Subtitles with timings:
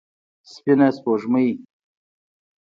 [0.51, 1.49] سپينه سپوږمۍ